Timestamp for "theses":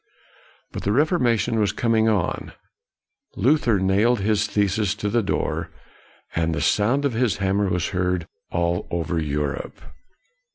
4.47-4.95